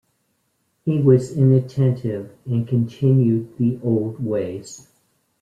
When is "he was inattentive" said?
0.83-2.35